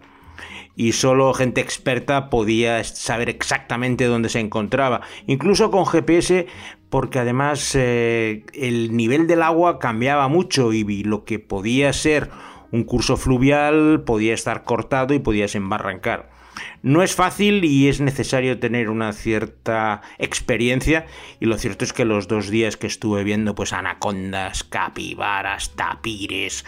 y 0.76 0.92
solo 0.92 1.34
gente 1.34 1.60
experta 1.60 2.30
podía 2.30 2.84
saber 2.84 3.28
exactamente 3.28 4.04
dónde 4.04 4.28
se 4.28 4.38
encontraba. 4.38 5.00
Incluso 5.26 5.72
con 5.72 5.84
GPS, 5.84 6.46
porque 6.90 7.18
además 7.18 7.74
eh, 7.74 8.44
el 8.54 8.96
nivel 8.96 9.26
del 9.26 9.42
agua 9.42 9.80
cambiaba 9.80 10.28
mucho 10.28 10.72
y 10.72 11.02
lo 11.02 11.24
que 11.24 11.40
podía 11.40 11.92
ser 11.92 12.30
un 12.70 12.84
curso 12.84 13.16
fluvial 13.16 14.04
podía 14.06 14.32
estar 14.32 14.62
cortado 14.62 15.12
y 15.12 15.18
podías 15.18 15.56
embarrancar. 15.56 16.37
No 16.82 17.02
es 17.02 17.14
fácil 17.14 17.64
y 17.64 17.88
es 17.88 18.00
necesario 18.00 18.60
tener 18.60 18.88
una 18.88 19.12
cierta 19.12 20.02
experiencia 20.18 21.06
y 21.40 21.46
lo 21.46 21.58
cierto 21.58 21.84
es 21.84 21.92
que 21.92 22.04
los 22.04 22.28
dos 22.28 22.48
días 22.48 22.76
que 22.76 22.86
estuve 22.86 23.24
viendo 23.24 23.54
pues 23.54 23.72
anacondas, 23.72 24.62
capibaras, 24.62 25.74
tapires 25.74 26.64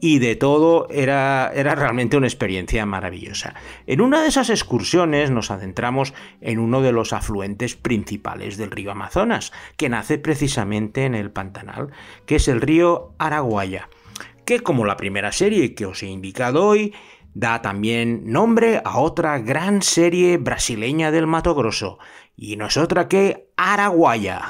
y 0.00 0.20
de 0.20 0.36
todo 0.36 0.88
era, 0.90 1.50
era 1.54 1.74
realmente 1.74 2.16
una 2.16 2.28
experiencia 2.28 2.86
maravillosa. 2.86 3.54
En 3.86 4.00
una 4.00 4.22
de 4.22 4.28
esas 4.28 4.50
excursiones 4.50 5.30
nos 5.30 5.50
adentramos 5.50 6.14
en 6.40 6.60
uno 6.60 6.80
de 6.80 6.92
los 6.92 7.12
afluentes 7.12 7.74
principales 7.74 8.56
del 8.56 8.70
río 8.70 8.92
Amazonas, 8.92 9.52
que 9.76 9.88
nace 9.88 10.18
precisamente 10.18 11.04
en 11.04 11.14
el 11.14 11.30
Pantanal, 11.30 11.90
que 12.26 12.36
es 12.36 12.46
el 12.46 12.60
río 12.60 13.12
Araguaya, 13.18 13.88
que 14.44 14.60
como 14.60 14.86
la 14.86 14.96
primera 14.96 15.32
serie 15.32 15.74
que 15.74 15.84
os 15.84 16.02
he 16.02 16.06
indicado 16.06 16.66
hoy, 16.66 16.94
da 17.38 17.62
también 17.62 18.32
nombre 18.32 18.82
a 18.84 18.98
otra 18.98 19.38
gran 19.38 19.80
serie 19.80 20.38
brasileña 20.38 21.12
del 21.12 21.28
Mato 21.28 21.54
Grosso, 21.54 21.98
y 22.36 22.56
no 22.56 22.66
es 22.66 22.76
otra 22.76 23.06
que 23.06 23.52
Araguaia. 23.56 24.42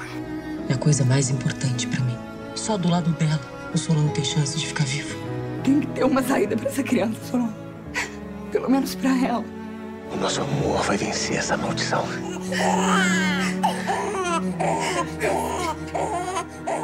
La 0.70 0.80
cosa 0.80 1.04
más 1.04 1.28
importante 1.28 1.86
para 1.86 2.02
mí. 2.04 2.16
Só 2.54 2.78
do 2.78 2.88
lado 2.88 3.10
dela, 3.18 3.38
o 3.74 3.76
Solon 3.76 4.08
tem 4.14 4.24
chance 4.24 4.58
de 4.58 4.64
ficar 4.64 4.86
vivo. 4.86 5.14
Tem 5.62 5.80
que 5.80 5.86
ter 5.88 6.04
uma 6.04 6.22
saída 6.22 6.56
para 6.56 6.70
essa 6.70 6.82
criança, 6.82 7.20
Solon. 7.30 7.50
Pelo 8.50 8.70
menos 8.70 8.94
para 8.94 9.10
ela. 9.10 9.44
O 10.10 10.16
nosso 10.16 10.40
amor 10.40 10.82
vai 10.84 10.96
vencer 10.96 11.36
essa 11.36 11.58
maldição. 11.58 12.06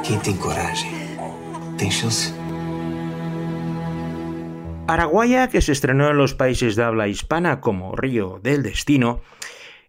Quem 0.02 0.18
tem 0.18 0.37
coragem, 0.37 0.90
tem 1.78 1.90
chance. 1.90 2.44
Araguaya, 4.87 5.49
que 5.49 5.62
se 5.62 5.73
estrenó 5.73 6.11
en 6.11 6.19
los 6.19 6.35
países 6.35 6.76
de 6.76 6.85
habla 6.85 7.09
hispana 7.09 7.62
como 7.62 7.97
Río 7.97 8.38
del 8.43 8.62
Destino, 8.62 9.23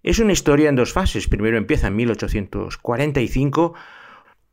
es 0.03 0.19
una 0.19 0.31
historia 0.31 0.69
en 0.69 0.77
dos 0.77 0.93
fases. 0.93 1.27
Primero 1.27 1.57
empieza 1.57 1.87
en 1.87 1.97
1845, 1.97 3.73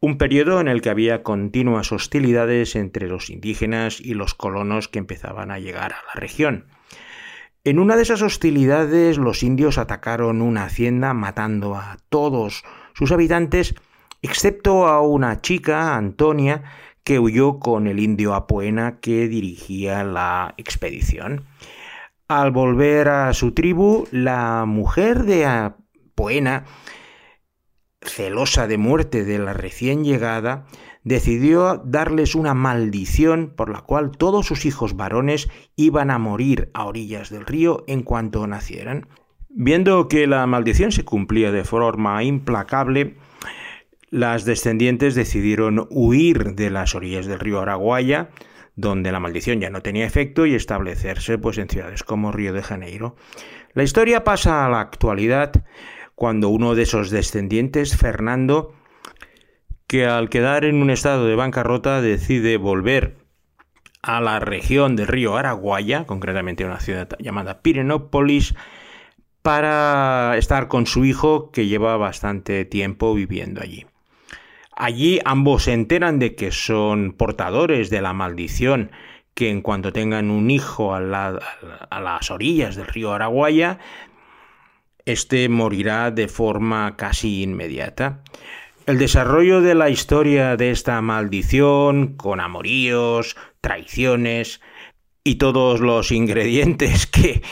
un 0.00 0.18
periodo 0.18 0.60
en 0.60 0.66
el 0.66 0.82
que 0.82 0.90
había 0.90 1.22
continuas 1.22 1.92
hostilidades 1.92 2.74
entre 2.74 3.06
los 3.06 3.30
indígenas 3.30 4.00
y 4.00 4.14
los 4.14 4.34
colonos 4.34 4.88
que 4.88 4.98
empezaban 4.98 5.52
a 5.52 5.60
llegar 5.60 5.92
a 5.92 6.02
la 6.12 6.20
región. 6.20 6.66
En 7.62 7.78
una 7.78 7.94
de 7.94 8.02
esas 8.02 8.22
hostilidades 8.22 9.18
los 9.18 9.44
indios 9.44 9.78
atacaron 9.78 10.42
una 10.42 10.64
hacienda 10.64 11.14
matando 11.14 11.76
a 11.76 11.98
todos 12.08 12.64
sus 12.94 13.12
habitantes, 13.12 13.76
excepto 14.22 14.88
a 14.88 15.02
una 15.02 15.40
chica, 15.40 15.94
Antonia, 15.94 16.64
que 17.04 17.18
huyó 17.18 17.58
con 17.58 17.86
el 17.86 17.98
indio 17.98 18.34
Apuena 18.34 19.00
que 19.00 19.28
dirigía 19.28 20.04
la 20.04 20.54
expedición. 20.56 21.44
Al 22.28 22.50
volver 22.50 23.08
a 23.08 23.32
su 23.34 23.52
tribu, 23.52 24.06
la 24.10 24.64
mujer 24.66 25.24
de 25.24 25.46
Apuena, 25.46 26.64
celosa 28.00 28.66
de 28.66 28.78
muerte 28.78 29.24
de 29.24 29.38
la 29.38 29.52
recién 29.52 30.04
llegada, 30.04 30.66
decidió 31.04 31.82
darles 31.84 32.34
una 32.34 32.54
maldición 32.54 33.52
por 33.56 33.70
la 33.70 33.80
cual 33.80 34.12
todos 34.12 34.46
sus 34.46 34.64
hijos 34.64 34.96
varones 34.96 35.48
iban 35.76 36.10
a 36.10 36.18
morir 36.18 36.70
a 36.74 36.84
orillas 36.84 37.30
del 37.30 37.46
río 37.46 37.84
en 37.86 38.02
cuanto 38.02 38.46
nacieran. 38.46 39.08
Viendo 39.48 40.08
que 40.08 40.26
la 40.26 40.46
maldición 40.46 40.92
se 40.92 41.04
cumplía 41.04 41.52
de 41.52 41.64
forma 41.64 42.22
implacable, 42.22 43.16
las 44.12 44.44
descendientes 44.44 45.14
decidieron 45.14 45.86
huir 45.88 46.54
de 46.54 46.68
las 46.68 46.94
orillas 46.94 47.24
del 47.24 47.40
río 47.40 47.62
Araguaya, 47.62 48.28
donde 48.76 49.10
la 49.10 49.20
maldición 49.20 49.58
ya 49.58 49.70
no 49.70 49.80
tenía 49.80 50.04
efecto, 50.04 50.44
y 50.44 50.54
establecerse 50.54 51.38
pues, 51.38 51.56
en 51.56 51.70
ciudades 51.70 52.04
como 52.04 52.30
Río 52.30 52.52
de 52.52 52.62
Janeiro. 52.62 53.16
La 53.72 53.84
historia 53.84 54.22
pasa 54.22 54.66
a 54.66 54.68
la 54.68 54.80
actualidad 54.80 55.64
cuando 56.14 56.50
uno 56.50 56.74
de 56.74 56.82
esos 56.82 57.08
descendientes, 57.08 57.96
Fernando, 57.96 58.74
que 59.86 60.04
al 60.04 60.28
quedar 60.28 60.66
en 60.66 60.82
un 60.82 60.90
estado 60.90 61.26
de 61.26 61.34
bancarrota 61.34 62.02
decide 62.02 62.58
volver 62.58 63.16
a 64.02 64.20
la 64.20 64.40
región 64.40 64.94
del 64.94 65.06
río 65.06 65.38
Araguaya, 65.38 66.04
concretamente 66.04 66.64
a 66.64 66.66
una 66.66 66.80
ciudad 66.80 67.08
llamada 67.18 67.62
Pirenópolis, 67.62 68.54
para 69.40 70.36
estar 70.36 70.68
con 70.68 70.84
su 70.84 71.06
hijo 71.06 71.50
que 71.50 71.66
lleva 71.66 71.96
bastante 71.96 72.66
tiempo 72.66 73.14
viviendo 73.14 73.62
allí. 73.62 73.86
Allí 74.74 75.20
ambos 75.24 75.64
se 75.64 75.72
enteran 75.72 76.18
de 76.18 76.34
que 76.34 76.50
son 76.50 77.12
portadores 77.12 77.90
de 77.90 78.00
la 78.00 78.12
maldición 78.12 78.90
que 79.34 79.50
en 79.50 79.62
cuanto 79.62 79.92
tengan 79.92 80.30
un 80.30 80.50
hijo 80.50 80.94
a, 80.94 81.00
las 81.00 82.30
orillas 82.30 82.76
del 82.76 82.86
río 82.86 83.12
Araguaya, 83.12 83.78
este 85.04 85.48
morirá 85.48 86.10
de 86.10 86.28
forma 86.28 86.96
casi 86.96 87.42
inmediata. 87.42 88.22
El 88.86 88.98
desarrollo 88.98 89.60
de 89.60 89.74
la 89.74 89.90
historia 89.90 90.56
de 90.56 90.70
esta 90.70 91.00
maldición, 91.00 92.14
con 92.16 92.40
amoríos, 92.40 93.36
traiciones 93.60 94.60
y 95.24 95.36
todos 95.36 95.80
los 95.80 96.10
ingredientes 96.12 97.06
que 97.06 97.42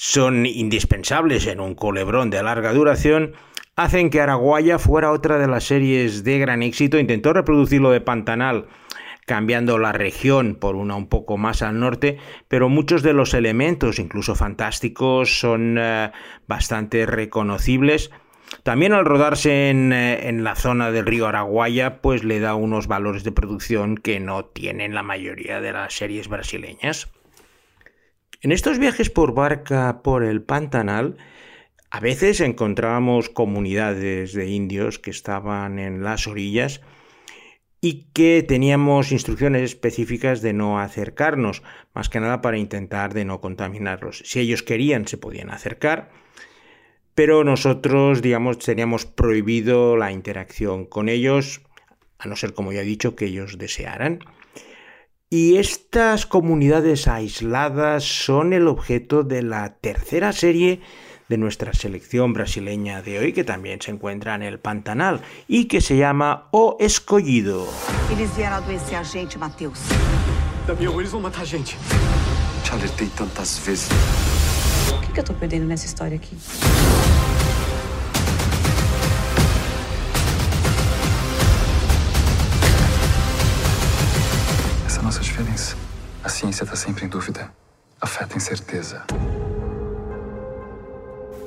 son 0.00 0.46
indispensables 0.46 1.48
en 1.48 1.58
un 1.58 1.74
culebrón 1.74 2.30
de 2.30 2.40
larga 2.40 2.72
duración, 2.72 3.32
hacen 3.74 4.10
que 4.10 4.20
Araguaya 4.20 4.78
fuera 4.78 5.10
otra 5.10 5.38
de 5.38 5.48
las 5.48 5.64
series 5.64 6.22
de 6.22 6.38
gran 6.38 6.62
éxito. 6.62 7.00
Intentó 7.00 7.32
reproducirlo 7.32 7.90
de 7.90 8.00
Pantanal 8.00 8.68
cambiando 9.26 9.76
la 9.76 9.90
región 9.90 10.54
por 10.54 10.76
una 10.76 10.94
un 10.94 11.08
poco 11.08 11.36
más 11.36 11.62
al 11.62 11.80
norte, 11.80 12.18
pero 12.46 12.68
muchos 12.68 13.02
de 13.02 13.12
los 13.12 13.34
elementos, 13.34 13.98
incluso 13.98 14.36
fantásticos, 14.36 15.40
son 15.40 15.78
eh, 15.80 16.12
bastante 16.46 17.04
reconocibles. 17.04 18.12
También 18.62 18.92
al 18.92 19.04
rodarse 19.04 19.68
en, 19.68 19.92
eh, 19.92 20.28
en, 20.28 20.44
la 20.44 20.54
zona 20.54 20.92
del 20.92 21.06
río 21.06 21.26
Araguaya, 21.26 22.00
pues 22.00 22.22
le 22.22 22.38
da 22.38 22.54
unos 22.54 22.86
valores 22.86 23.24
de 23.24 23.32
producción 23.32 23.96
que 23.96 24.20
no 24.20 24.44
tienen 24.44 24.94
la 24.94 25.02
mayoría 25.02 25.60
de 25.60 25.72
las 25.72 25.92
series 25.92 26.28
brasileñas. 26.28 27.10
En 28.40 28.52
estos 28.52 28.78
viajes 28.78 29.10
por 29.10 29.34
barca 29.34 30.00
por 30.04 30.22
el 30.22 30.42
Pantanal, 30.42 31.16
a 31.90 31.98
veces 31.98 32.40
encontrábamos 32.40 33.30
comunidades 33.30 34.32
de 34.32 34.46
indios 34.46 35.00
que 35.00 35.10
estaban 35.10 35.80
en 35.80 36.04
las 36.04 36.28
orillas 36.28 36.80
y 37.80 38.06
que 38.12 38.44
teníamos 38.46 39.10
instrucciones 39.10 39.62
específicas 39.62 40.40
de 40.40 40.52
no 40.52 40.78
acercarnos, 40.78 41.64
más 41.94 42.08
que 42.08 42.20
nada 42.20 42.40
para 42.40 42.58
intentar 42.58 43.12
de 43.12 43.24
no 43.24 43.40
contaminarlos. 43.40 44.22
Si 44.24 44.38
ellos 44.38 44.62
querían, 44.62 45.08
se 45.08 45.18
podían 45.18 45.50
acercar, 45.50 46.12
pero 47.16 47.42
nosotros, 47.42 48.22
digamos, 48.22 48.60
teníamos 48.60 49.04
prohibido 49.04 49.96
la 49.96 50.12
interacción 50.12 50.86
con 50.86 51.08
ellos, 51.08 51.62
a 52.20 52.28
no 52.28 52.36
ser, 52.36 52.54
como 52.54 52.72
ya 52.72 52.82
he 52.82 52.84
dicho, 52.84 53.16
que 53.16 53.24
ellos 53.24 53.58
desearan. 53.58 54.20
Y 55.30 55.58
estas 55.58 56.24
comunidades 56.24 57.06
aisladas 57.06 58.02
son 58.02 58.54
el 58.54 58.66
objeto 58.66 59.24
de 59.24 59.42
la 59.42 59.74
tercera 59.74 60.32
serie 60.32 60.80
de 61.28 61.36
nuestra 61.36 61.74
selección 61.74 62.32
brasileña 62.32 63.02
de 63.02 63.18
hoy, 63.18 63.34
que 63.34 63.44
también 63.44 63.78
se 63.82 63.90
encuentra 63.90 64.34
en 64.34 64.42
el 64.42 64.58
Pantanal 64.58 65.20
y 65.46 65.66
que 65.66 65.82
se 65.82 65.98
llama 65.98 66.48
O 66.50 66.78
Escollido. 66.80 67.66
Eles 68.10 68.34
vieram 68.34 68.56
adoecer 68.56 68.96
a 68.96 69.04
gente, 69.04 69.36
Matheus. 69.38 69.80
Damião, 70.66 70.98
eles 70.98 71.12
vão 71.12 71.20
matar 71.20 71.42
a 71.42 71.44
gente. 71.44 71.76
Te 72.64 72.72
alertei 72.72 73.08
tantas 73.08 73.58
vezes. 73.58 73.90
O 74.90 75.00
que, 75.02 75.12
que 75.12 75.20
eu 75.20 75.24
tô 75.24 75.34
perdendo 75.34 75.66
nessa 75.66 75.84
história 75.84 76.16
aqui? 76.16 76.38
Diferença. 85.16 85.76
A 86.22 86.28
ciência 86.28 86.64
está 86.64 86.76
sempre 86.76 87.06
em 87.06 87.08
dúvida. 87.08 87.50
A 88.00 88.06
fé. 88.06 88.26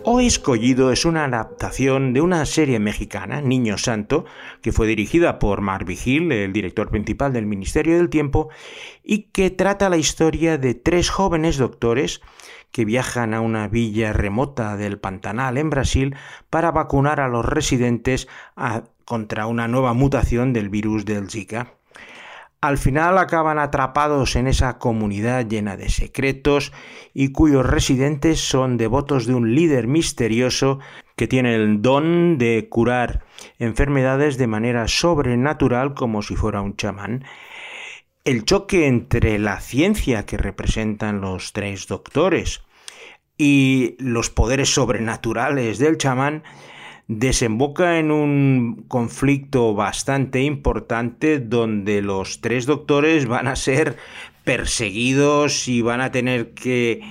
O 0.03 0.20
Escollido 0.20 0.91
es 0.91 1.06
una 1.06 1.25
adaptación 1.25 2.13
de 2.13 2.22
una 2.22 2.46
serie 2.46 2.80
mexicana, 2.80 3.39
Niño 3.39 3.77
Santo, 3.77 4.25
que 4.62 4.72
fue 4.72 4.88
dirigida 4.88 5.38
por 5.38 5.62
Mark 5.62 5.86
Vigil, 5.86 6.32
el 6.32 6.53
director 6.53 6.89
principal 6.89 7.34
del 7.34 7.46
Ministerio 7.46 7.98
del 7.98 8.10
Tiempo, 8.10 8.50
y 9.03 9.30
que 9.32 9.51
trata 9.51 9.89
la 9.89 9.98
historia 9.98 10.58
de 10.58 10.74
tres 10.74 11.12
jóvenes 11.12 11.58
doctores 11.58 12.22
que 12.72 12.84
viajan 12.84 13.36
a 13.36 13.41
una 13.41 13.68
villa 13.68 14.12
remota 14.12 14.75
del 14.75 14.98
Pantanal 14.98 15.58
en 15.58 15.70
Brasil 15.70 16.15
para 16.50 16.72
vacunar 16.72 17.20
a 17.20 17.27
los 17.27 17.46
residentes 17.46 18.27
contra 19.06 19.46
una 19.46 19.68
nueva 19.68 19.94
mutación 19.94 20.51
del 20.51 20.70
virus 20.70 21.06
del 21.06 21.30
Zika. 21.30 21.75
Al 22.63 22.77
final 22.77 23.18
acaban 23.18 23.58
atrapados 23.58 24.36
en 24.36 24.46
esa 24.46 24.77
comunidad 24.77 25.48
llena 25.48 25.77
de 25.77 25.89
secretos 25.89 26.72
y 27.12 27.32
cuyos 27.32 27.65
residentes 27.65 28.39
son 28.39 28.77
devotos 28.77 29.25
de 29.25 29.34
un 29.34 29.56
líder 29.56 29.88
misterioso 29.88 30.77
que 31.15 31.27
tiene 31.27 31.56
el 31.56 31.82
don 31.82 32.38
de 32.38 32.68
curar 32.70 33.24
enfermedades 33.58 34.38
de 34.38 34.46
manera 34.46 34.88
sobrenatural 34.88 35.96
como 35.96 36.22
si 36.22 36.36
fuera 36.36 36.62
un 36.62 36.75
chamán. 36.75 37.25
El 38.25 38.46
choque 38.46 38.86
entre 38.86 39.39
la 39.39 39.60
ciencia 39.60 40.27
que 40.27 40.38
representan 40.38 41.20
los 41.20 41.53
tres 41.53 41.88
doctores 41.88 42.62
y 43.39 43.96
los 43.98 44.30
poderes 44.30 44.72
sobrenaturales 44.72 45.80
del 45.80 45.98
chamán 45.98 46.44
desemboca 47.18 48.00
en 48.00 48.10
un 48.10 48.86
conflicto 48.88 49.74
bastante 49.74 50.44
importante 50.44 51.39
donde 51.39 52.01
los 52.01 52.39
tres 52.39 52.65
doctores 52.65 53.27
van 53.27 53.50
a 53.50 53.58
ser 53.58 53.98
perseguidos 54.46 55.68
y 55.68 55.82
van 55.82 56.00
a 56.00 56.12
tener 56.12 56.53
que 56.53 57.01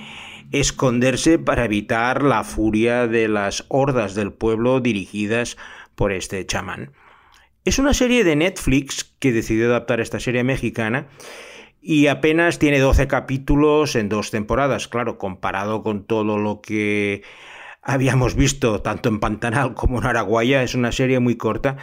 esconderse 0.51 1.37
para 1.37 1.65
evitar 1.65 2.23
la 2.23 2.43
furia 2.43 3.05
de 3.05 3.27
las 3.27 3.65
hordas 3.67 4.15
del 4.15 4.33
pueblo 4.33 4.79
dirigidas 4.79 5.55
por 5.93 6.11
este 6.11 6.43
chamán. 6.47 6.93
Es 7.63 7.77
una 7.77 7.93
serie 7.93 8.23
de 8.23 8.35
Netflix 8.35 9.13
que 9.19 9.31
decidió 9.31 9.67
adaptar 9.67 10.01
esta 10.01 10.19
serie 10.19 10.43
mexicana 10.43 11.09
y 11.79 12.07
apenas 12.07 12.57
tiene 12.57 12.79
12 12.79 13.07
capítulos 13.07 13.95
en 13.95 14.09
dos 14.09 14.31
temporadas, 14.31 14.87
claro, 14.87 15.19
comparado 15.19 15.83
con 15.83 16.05
todo 16.05 16.39
lo 16.39 16.59
que 16.59 17.21
habíamos 17.81 18.35
visto 18.35 18.81
tanto 18.81 19.09
en 19.09 19.19
Pantanal 19.19 19.73
como 19.73 19.99
en 19.99 20.05
Araguaya, 20.05 20.63
es 20.63 20.75
una 20.75 20.91
serie 20.91 21.19
muy 21.19 21.35
corta. 21.35 21.77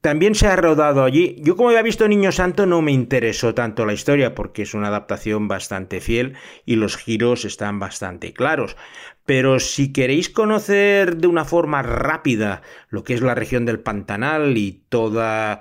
También 0.00 0.36
se 0.36 0.46
ha 0.46 0.54
rodado 0.54 1.02
allí. 1.02 1.36
Yo 1.40 1.56
como 1.56 1.70
había 1.70 1.82
visto 1.82 2.06
Niño 2.06 2.30
Santo 2.30 2.66
no 2.66 2.82
me 2.82 2.92
interesó 2.92 3.52
tanto 3.52 3.84
la 3.84 3.92
historia 3.92 4.34
porque 4.34 4.62
es 4.62 4.74
una 4.74 4.88
adaptación 4.88 5.48
bastante 5.48 6.00
fiel 6.00 6.34
y 6.64 6.76
los 6.76 6.96
giros 6.96 7.44
están 7.44 7.80
bastante 7.80 8.32
claros. 8.32 8.76
Pero 9.26 9.58
si 9.58 9.92
queréis 9.92 10.30
conocer 10.30 11.16
de 11.16 11.26
una 11.26 11.44
forma 11.44 11.82
rápida 11.82 12.62
lo 12.90 13.02
que 13.02 13.14
es 13.14 13.22
la 13.22 13.34
región 13.34 13.66
del 13.66 13.80
Pantanal 13.80 14.56
y 14.56 14.84
toda 14.88 15.60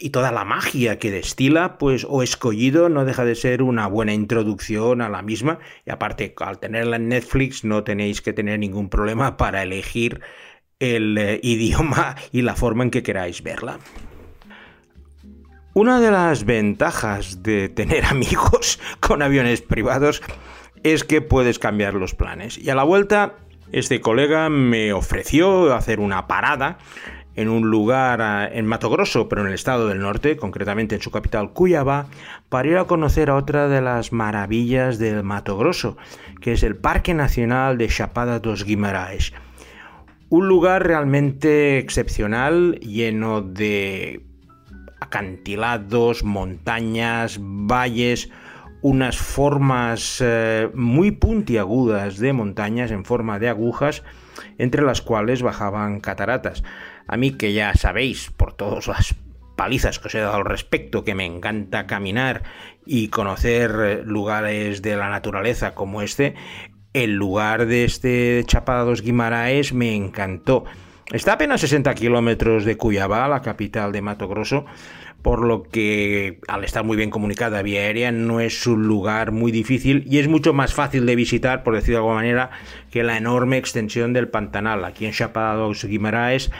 y 0.00 0.10
toda 0.10 0.32
la 0.32 0.44
magia 0.44 0.98
que 0.98 1.10
destila, 1.10 1.78
pues 1.78 2.06
O 2.08 2.22
Escollido 2.22 2.88
no 2.88 3.04
deja 3.04 3.24
de 3.24 3.34
ser 3.34 3.62
una 3.62 3.86
buena 3.86 4.14
introducción 4.14 5.02
a 5.02 5.08
la 5.08 5.22
misma. 5.22 5.58
Y 5.86 5.90
aparte, 5.90 6.34
al 6.38 6.58
tenerla 6.58 6.96
en 6.96 7.08
Netflix 7.08 7.64
no 7.64 7.84
tenéis 7.84 8.22
que 8.22 8.32
tener 8.32 8.58
ningún 8.58 8.88
problema 8.88 9.36
para 9.36 9.62
elegir 9.62 10.20
el 10.78 11.16
eh, 11.18 11.40
idioma 11.44 12.16
y 12.32 12.42
la 12.42 12.56
forma 12.56 12.84
en 12.84 12.90
que 12.90 13.02
queráis 13.02 13.42
verla. 13.42 13.78
Una 15.74 16.00
de 16.00 16.10
las 16.10 16.44
ventajas 16.44 17.42
de 17.42 17.68
tener 17.68 18.04
amigos 18.06 18.80
con 18.98 19.22
aviones 19.22 19.60
privados 19.60 20.22
es 20.82 21.04
que 21.04 21.20
puedes 21.20 21.58
cambiar 21.58 21.94
los 21.94 22.14
planes. 22.14 22.56
Y 22.56 22.70
a 22.70 22.74
la 22.74 22.84
vuelta, 22.84 23.34
este 23.70 24.00
colega 24.00 24.48
me 24.48 24.92
ofreció 24.92 25.74
hacer 25.74 26.00
una 26.00 26.26
parada 26.26 26.78
en 27.36 27.48
un 27.48 27.70
lugar 27.70 28.50
en 28.52 28.66
Mato 28.66 28.90
Grosso, 28.90 29.28
pero 29.28 29.42
en 29.42 29.48
el 29.48 29.54
estado 29.54 29.88
del 29.88 30.00
norte, 30.00 30.36
concretamente 30.36 30.94
en 30.94 31.00
su 31.00 31.10
capital 31.10 31.52
Cuyaba, 31.52 32.06
para 32.48 32.68
ir 32.68 32.76
a 32.76 32.84
conocer 32.84 33.30
a 33.30 33.36
otra 33.36 33.68
de 33.68 33.80
las 33.80 34.12
maravillas 34.12 34.98
del 34.98 35.22
Mato 35.22 35.56
Grosso, 35.56 35.96
que 36.40 36.52
es 36.52 36.62
el 36.62 36.76
Parque 36.76 37.14
Nacional 37.14 37.78
de 37.78 37.88
Chapada 37.88 38.40
dos 38.40 38.64
Guimarães. 38.64 39.32
Un 40.28 40.48
lugar 40.48 40.86
realmente 40.86 41.78
excepcional, 41.78 42.78
lleno 42.80 43.42
de 43.42 44.24
acantilados, 45.00 46.22
montañas, 46.22 47.38
valles, 47.40 48.30
unas 48.82 49.18
formas 49.18 50.22
eh, 50.24 50.70
muy 50.74 51.10
puntiagudas 51.10 52.18
de 52.18 52.32
montañas 52.32 52.90
en 52.90 53.04
forma 53.04 53.38
de 53.38 53.48
agujas, 53.48 54.04
entre 54.58 54.82
las 54.82 55.02
cuales 55.02 55.42
bajaban 55.42 56.00
cataratas. 56.00 56.62
A 57.10 57.16
mí 57.16 57.32
que 57.32 57.52
ya 57.52 57.74
sabéis, 57.74 58.30
por 58.30 58.52
todas 58.52 58.86
las 58.86 59.16
palizas 59.56 59.98
que 59.98 60.06
os 60.06 60.14
he 60.14 60.20
dado 60.20 60.36
al 60.36 60.44
respecto, 60.44 61.02
que 61.02 61.16
me 61.16 61.24
encanta 61.24 61.88
caminar 61.88 62.44
y 62.86 63.08
conocer 63.08 63.72
eh, 63.82 64.02
lugares 64.04 64.80
de 64.80 64.96
la 64.96 65.10
naturaleza 65.10 65.74
como 65.74 66.02
este, 66.02 66.36
el 66.92 67.16
lugar 67.16 67.66
de 67.66 67.82
este 67.82 68.44
Chapada 68.46 68.84
dos 68.84 69.02
Guimaraes 69.02 69.72
me 69.72 69.96
encantó. 69.96 70.66
Está 71.12 71.32
a 71.32 71.34
apenas 71.34 71.62
60 71.62 71.92
kilómetros 71.96 72.64
de 72.64 72.76
Cuyabá, 72.76 73.26
la 73.26 73.42
capital 73.42 73.90
de 73.90 74.02
Mato 74.02 74.28
Grosso, 74.28 74.64
por 75.20 75.44
lo 75.44 75.64
que 75.64 76.38
al 76.46 76.62
estar 76.62 76.84
muy 76.84 76.96
bien 76.96 77.10
comunicada 77.10 77.60
vía 77.62 77.80
aérea 77.80 78.12
no 78.12 78.38
es 78.38 78.68
un 78.68 78.86
lugar 78.86 79.32
muy 79.32 79.50
difícil 79.50 80.04
y 80.06 80.18
es 80.18 80.28
mucho 80.28 80.52
más 80.52 80.74
fácil 80.74 81.06
de 81.06 81.16
visitar, 81.16 81.64
por 81.64 81.74
decirlo 81.74 81.94
de 81.94 81.98
alguna 82.02 82.14
manera, 82.14 82.50
que 82.92 83.02
la 83.02 83.16
enorme 83.16 83.58
extensión 83.58 84.12
del 84.12 84.28
Pantanal. 84.28 84.84
Aquí 84.84 85.06
en 85.06 85.12
Chapada 85.12 85.54
dos 85.54 85.84
Guimaraes 85.84 86.52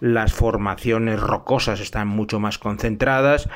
las 0.00 0.32
formaciones 0.32 1.20
rocosas 1.20 1.80
están 1.80 2.08
mucho 2.08 2.40
más 2.40 2.58
concentradas 2.58 3.48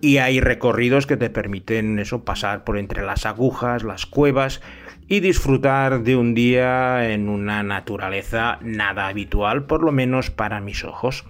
y 0.00 0.18
hay 0.18 0.40
recorridos 0.40 1.06
que 1.06 1.16
te 1.16 1.30
permiten 1.30 1.98
eso 1.98 2.24
pasar 2.24 2.64
por 2.64 2.76
entre 2.76 3.04
las 3.04 3.24
agujas, 3.24 3.84
las 3.84 4.04
cuevas 4.04 4.60
y 5.08 5.20
disfrutar 5.20 6.02
de 6.02 6.16
un 6.16 6.34
día 6.34 7.12
en 7.12 7.28
una 7.28 7.62
naturaleza 7.62 8.58
nada 8.62 9.08
habitual, 9.08 9.64
por 9.64 9.82
lo 9.82 9.92
menos 9.92 10.30
para 10.30 10.60
mis 10.60 10.84
ojos. 10.84 11.24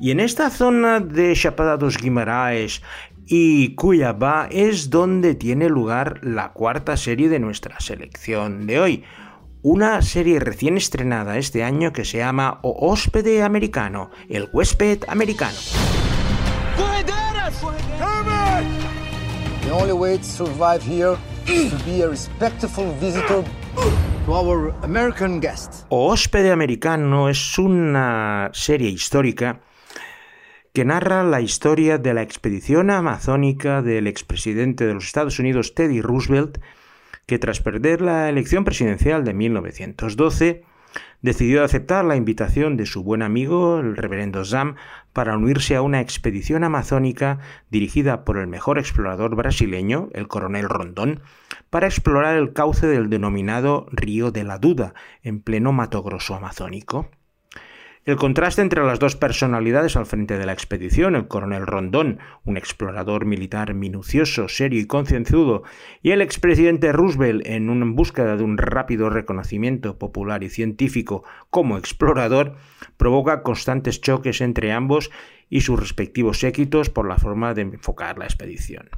Y 0.00 0.12
en 0.12 0.20
esta 0.20 0.48
zona 0.50 1.00
de 1.00 1.34
Chapada 1.34 1.76
dos 1.76 1.98
Guimaraes 1.98 2.82
y 3.26 3.74
Cuyabá 3.74 4.48
es 4.50 4.90
donde 4.90 5.34
tiene 5.34 5.68
lugar 5.68 6.20
la 6.22 6.52
cuarta 6.52 6.96
serie 6.96 7.28
de 7.28 7.40
nuestra 7.40 7.80
selección 7.80 8.66
de 8.66 8.80
hoy, 8.80 9.04
una 9.62 10.00
serie 10.02 10.38
recién 10.40 10.76
estrenada 10.76 11.38
este 11.38 11.64
año 11.64 11.92
que 11.92 12.04
se 12.04 12.18
llama 12.18 12.60
O 12.62 12.90
Hóspede 12.90 13.42
Americano, 13.42 14.10
el 14.28 14.48
huésped 14.52 15.04
americano. 15.08 15.56
The 19.62 19.74
only 19.74 19.92
way 19.92 20.16
to 20.16 20.24
survive 20.24 20.82
here 20.82 21.16
is 21.46 21.70
to 21.70 21.84
be 21.84 22.02
a 22.02 22.08
respectful 22.08 22.90
visitor 23.00 23.44
to 24.24 24.32
our 24.32 24.74
American 24.82 25.40
guests. 25.40 25.84
O 25.90 26.08
Hóspede 26.08 26.52
Americano 26.52 27.28
es 27.28 27.58
una 27.58 28.50
serie 28.54 28.88
histórica 28.88 29.60
que 30.72 30.84
narra 30.84 31.24
la 31.24 31.40
historia 31.40 31.98
de 31.98 32.14
la 32.14 32.22
expedición 32.22 32.90
amazónica 32.90 33.82
del 33.82 34.06
expresidente 34.06 34.86
de 34.86 34.94
los 34.94 35.06
Estados 35.06 35.38
Unidos 35.38 35.74
Teddy 35.74 36.00
Roosevelt 36.00 36.58
que 37.28 37.38
tras 37.38 37.60
perder 37.60 38.00
la 38.00 38.30
elección 38.30 38.64
presidencial 38.64 39.22
de 39.22 39.34
1912, 39.34 40.64
decidió 41.20 41.62
aceptar 41.62 42.02
la 42.06 42.16
invitación 42.16 42.78
de 42.78 42.86
su 42.86 43.02
buen 43.04 43.20
amigo, 43.20 43.80
el 43.80 43.98
reverendo 43.98 44.46
Zam, 44.46 44.76
para 45.12 45.36
unirse 45.36 45.76
a 45.76 45.82
una 45.82 46.00
expedición 46.00 46.64
amazónica 46.64 47.38
dirigida 47.70 48.24
por 48.24 48.38
el 48.38 48.46
mejor 48.46 48.78
explorador 48.78 49.36
brasileño, 49.36 50.08
el 50.14 50.26
coronel 50.26 50.70
Rondón, 50.70 51.20
para 51.68 51.86
explorar 51.86 52.34
el 52.38 52.54
cauce 52.54 52.86
del 52.86 53.10
denominado 53.10 53.88
Río 53.92 54.30
de 54.30 54.44
la 54.44 54.56
Duda, 54.56 54.94
en 55.22 55.42
pleno 55.42 55.70
Mato 55.72 56.02
Grosso 56.02 56.34
amazónico. 56.34 57.10
El 58.04 58.16
contraste 58.16 58.62
entre 58.62 58.84
las 58.84 58.98
dos 58.98 59.16
personalidades 59.16 59.96
al 59.96 60.06
frente 60.06 60.38
de 60.38 60.46
la 60.46 60.52
expedición, 60.52 61.14
el 61.14 61.28
coronel 61.28 61.66
Rondón, 61.66 62.20
un 62.44 62.56
explorador 62.56 63.26
militar 63.26 63.74
minucioso, 63.74 64.48
serio 64.48 64.80
y 64.80 64.86
concienzudo, 64.86 65.62
y 66.02 66.12
el 66.12 66.22
expresidente 66.22 66.92
Roosevelt 66.92 67.46
en 67.46 67.68
una 67.68 67.86
búsqueda 67.86 68.36
de 68.36 68.44
un 68.44 68.56
rápido 68.56 69.10
reconocimiento 69.10 69.98
popular 69.98 70.42
y 70.42 70.48
científico 70.48 71.24
como 71.50 71.76
explorador, 71.76 72.56
provoca 72.96 73.42
constantes 73.42 74.00
choques 74.00 74.40
entre 74.40 74.72
ambos 74.72 75.10
y 75.50 75.62
sus 75.62 75.78
respectivos 75.78 76.38
séquitos 76.38 76.90
por 76.90 77.08
la 77.08 77.18
forma 77.18 77.54
de 77.54 77.62
enfocar 77.62 78.18
la 78.18 78.24
expedición. 78.24 78.88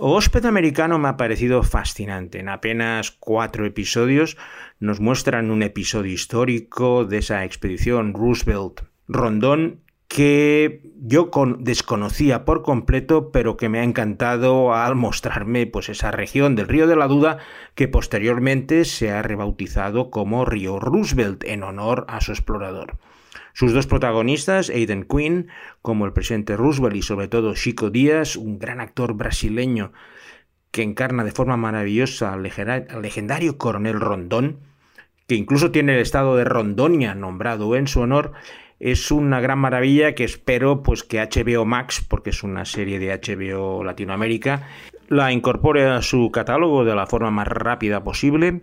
Hósped 0.00 0.44
americano 0.44 0.96
me 1.00 1.08
ha 1.08 1.16
parecido 1.16 1.64
fascinante. 1.64 2.38
En 2.38 2.48
apenas 2.48 3.10
cuatro 3.10 3.66
episodios 3.66 4.36
nos 4.78 5.00
muestran 5.00 5.50
un 5.50 5.64
episodio 5.64 6.12
histórico 6.12 7.04
de 7.04 7.18
esa 7.18 7.44
expedición 7.44 8.14
Roosevelt 8.14 8.82
Rondón 9.08 9.80
que 10.06 10.82
yo 11.00 11.32
desconocía 11.58 12.44
por 12.44 12.62
completo, 12.62 13.32
pero 13.32 13.56
que 13.56 13.68
me 13.68 13.80
ha 13.80 13.82
encantado 13.82 14.72
al 14.72 14.94
mostrarme 14.94 15.66
pues 15.66 15.88
esa 15.88 16.12
región 16.12 16.54
del 16.54 16.68
río 16.68 16.86
de 16.86 16.94
la 16.94 17.08
Duda 17.08 17.38
que 17.74 17.88
posteriormente 17.88 18.84
se 18.84 19.10
ha 19.10 19.22
rebautizado 19.22 20.10
como 20.10 20.44
río 20.44 20.78
Roosevelt 20.78 21.42
en 21.42 21.64
honor 21.64 22.06
a 22.08 22.20
su 22.20 22.30
explorador. 22.30 22.98
Sus 23.58 23.72
dos 23.72 23.88
protagonistas, 23.88 24.70
Aidan 24.70 25.02
Quinn, 25.02 25.48
como 25.82 26.06
el 26.06 26.12
presidente 26.12 26.56
Roosevelt 26.56 26.94
y 26.94 27.02
sobre 27.02 27.26
todo 27.26 27.54
Chico 27.54 27.90
Díaz, 27.90 28.36
un 28.36 28.60
gran 28.60 28.80
actor 28.80 29.14
brasileño 29.14 29.92
que 30.70 30.84
encarna 30.84 31.24
de 31.24 31.32
forma 31.32 31.56
maravillosa 31.56 32.32
al 32.32 32.44
legendario 32.44 33.58
coronel 33.58 33.98
Rondón, 33.98 34.60
que 35.26 35.34
incluso 35.34 35.72
tiene 35.72 35.94
el 35.94 36.02
estado 36.02 36.36
de 36.36 36.44
Rondonia 36.44 37.16
nombrado 37.16 37.74
en 37.74 37.88
su 37.88 37.98
honor, 37.98 38.30
es 38.78 39.10
una 39.10 39.40
gran 39.40 39.58
maravilla 39.58 40.14
que 40.14 40.22
espero 40.22 40.84
pues 40.84 41.02
que 41.02 41.18
HBO 41.20 41.64
Max, 41.64 42.00
porque 42.08 42.30
es 42.30 42.44
una 42.44 42.64
serie 42.64 43.00
de 43.00 43.08
HBO 43.08 43.82
Latinoamérica, 43.82 44.68
la 45.08 45.32
incorpore 45.32 45.84
a 45.84 46.00
su 46.02 46.30
catálogo 46.30 46.84
de 46.84 46.94
la 46.94 47.08
forma 47.08 47.32
más 47.32 47.48
rápida 47.48 48.04
posible 48.04 48.62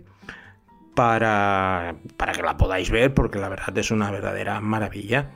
para, 0.96 1.94
para 2.16 2.32
que 2.32 2.42
la 2.42 2.56
podáis 2.56 2.90
ver, 2.90 3.14
porque 3.14 3.38
la 3.38 3.48
verdad 3.48 3.78
es 3.78 3.92
una 3.92 4.10
verdadera 4.10 4.60
maravilla. 4.60 5.30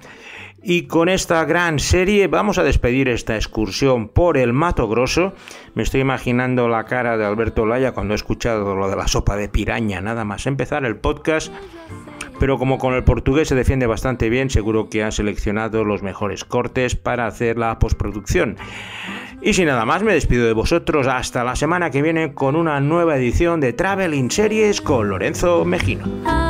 Y 0.62 0.88
con 0.88 1.09
esta 1.09 1.44
gran 1.44 1.79
serie 1.79 2.27
vamos 2.27 2.59
a 2.59 2.64
despedir 2.64 3.09
esta 3.09 3.37
excursión 3.37 4.09
por 4.09 4.37
el 4.37 4.53
Mato 4.53 4.88
Grosso. 4.88 5.35
Me 5.75 5.83
estoy 5.83 6.01
imaginando 6.01 6.68
la 6.68 6.85
cara 6.85 7.16
de 7.16 7.25
Alberto 7.25 7.64
Laya 7.64 7.92
cuando 7.92 8.14
he 8.14 8.16
escuchado 8.16 8.75
lo 8.75 8.88
de 8.90 8.96
la 8.96 9.07
sopa 9.07 9.37
de 9.37 9.49
piraña, 9.49 10.01
nada 10.01 10.25
más 10.25 10.46
empezar 10.46 10.85
el 10.85 10.96
podcast 10.96 11.53
pero 12.40 12.59
como 12.59 12.79
con 12.79 12.94
el 12.94 13.05
portugués 13.05 13.49
se 13.49 13.55
defiende 13.55 13.87
bastante 13.87 14.31
bien, 14.31 14.49
seguro 14.49 14.88
que 14.88 15.05
ha 15.05 15.11
seleccionado 15.11 15.85
los 15.85 16.03
mejores 16.03 16.46
cortes 16.46 16.96
para 16.96 17.27
hacer 17.27 17.59
la 17.59 17.79
postproducción. 17.79 18.57
Y 19.42 19.55
sin 19.55 19.66
nada 19.66 19.87
más, 19.87 20.03
me 20.03 20.12
despido 20.12 20.46
de 20.46 20.53
vosotros 20.53 21.07
hasta 21.07 21.44
la 21.44 21.57
semana 21.57 21.90
que 21.90 22.03
viene 22.03 22.35
con 22.35 22.57
una 22.57 22.79
nueva 22.81 23.16
edición 23.16 23.61
de 23.61 23.72
Traveling 23.72 24.31
Series 24.31 24.81
con 24.83 25.09
Lorenzo 25.09 25.64
Mejino. 25.64 26.50